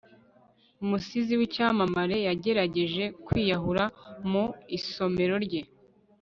umusizi 0.83 1.33
w'icyamamare 1.39 2.17
yagerageje 2.27 3.03
kwiyahura 3.25 3.83
mu 4.31 4.45
isomero 4.77 5.35
rye 5.45 5.61